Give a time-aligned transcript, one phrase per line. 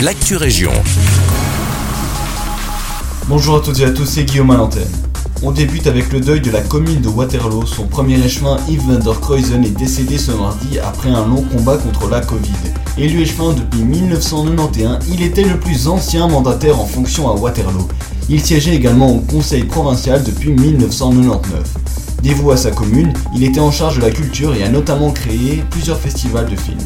[0.00, 0.72] l'actu région.
[3.28, 4.68] Bonjour à toutes et à tous, c'est Guillaume à.
[5.42, 7.64] On débute avec le deuil de la commune de Waterloo.
[7.64, 11.78] Son premier échevin, Yves van der Kreuzen, est décédé ce mardi après un long combat
[11.78, 12.52] contre la Covid.
[12.98, 17.88] Élu échevin depuis 1991, il était le plus ancien mandataire en fonction à Waterloo.
[18.28, 21.74] Il siégeait également au conseil provincial depuis 1999.
[22.22, 25.64] Dévoué à sa commune, il était en charge de la culture et a notamment créé
[25.70, 26.78] plusieurs festivals de films.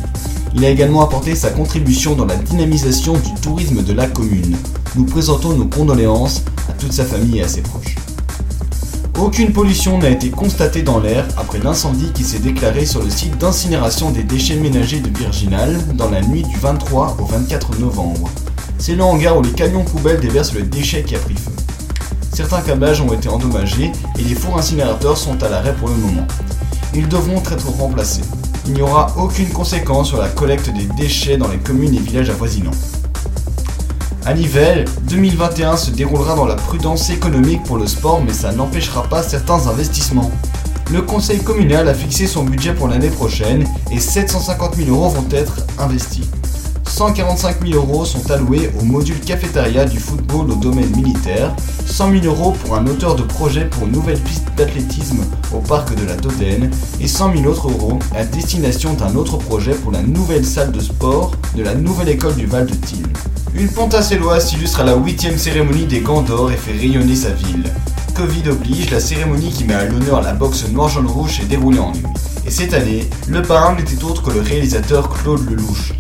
[0.55, 4.57] Il a également apporté sa contribution dans la dynamisation du tourisme de la commune.
[4.97, 7.95] Nous présentons nos condoléances à toute sa famille et à ses proches.
[9.19, 13.39] Aucune pollution n'a été constatée dans l'air après l'incendie qui s'est déclaré sur le site
[13.39, 18.31] d'incinération des déchets ménagers de Virginal dans la nuit du 23 au 24 novembre.
[18.79, 21.53] C'est le hangar où les camions poubelles déversent le déchet qui a pris feu.
[22.33, 26.27] Certains câblages ont été endommagés et les fours incinérateurs sont à l'arrêt pour le moment.
[26.95, 28.23] Ils devront être remplacés.
[28.67, 32.31] Il n'y aura aucune conséquence sur la collecte des déchets dans les communes et villages
[32.31, 32.71] avoisinants.
[34.27, 39.05] À Nivelles, 2021 se déroulera dans la prudence économique pour le sport, mais ça n'empêchera
[39.05, 40.31] pas certains investissements.
[40.93, 45.29] Le conseil communal a fixé son budget pour l'année prochaine et 750 000 euros vont
[45.31, 46.29] être investis.
[47.01, 51.57] 145 000 euros sont alloués au module cafétéria du football au domaine militaire,
[51.87, 55.95] 100 000 euros pour un auteur de projet pour une nouvelle piste d'athlétisme au parc
[55.95, 60.03] de la Dodène et 100 000 autres euros à destination d'un autre projet pour la
[60.03, 63.07] nouvelle salle de sport de la nouvelle école du Val de Thil.
[63.55, 67.65] Une Pontacelloise s'illustre à la 8 cérémonie des Gants d'Or et fait rayonner sa ville.
[68.15, 72.05] Covid oblige, la cérémonie qui met à l'honneur la boxe noir-jaune-rouge s'est déroulée en nuit.
[72.47, 75.95] Et cette année, le parrain n'était autre que le réalisateur Claude Lelouch.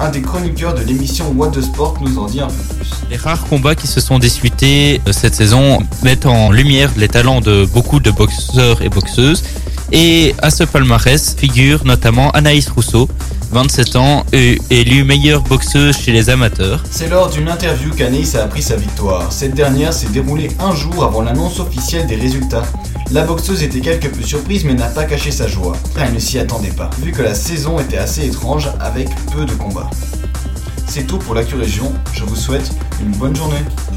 [0.00, 2.88] Un des chroniqueurs de l'émission What the Sport nous en dit un peu plus.
[3.10, 7.40] Les rares combats qui se sont disputés euh, cette saison mettent en lumière les talents
[7.40, 9.42] de beaucoup de boxeurs et boxeuses.
[9.90, 13.08] Et à ce palmarès figure notamment Anaïs Rousseau,
[13.50, 16.82] 27 ans, et élue meilleure boxeuse chez les amateurs.
[16.90, 19.32] C'est lors d'une interview qu'Anaïs a appris sa victoire.
[19.32, 22.64] Cette dernière s'est déroulée un jour avant l'annonce officielle des résultats.
[23.10, 25.76] La boxeuse était quelque peu surprise mais n'a pas caché sa joie.
[25.98, 29.52] Elle ne s'y attendait pas, vu que la saison était assez étrange avec peu de
[29.52, 29.90] combats.
[30.86, 32.70] C'est tout pour l'actu région, je vous souhaite
[33.00, 33.62] une bonne journée.